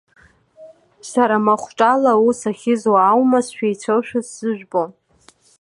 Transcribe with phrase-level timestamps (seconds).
[1.11, 4.83] Сара махәҿала аус ахьызуа аума сшәеицәоушәа сзыжәбо?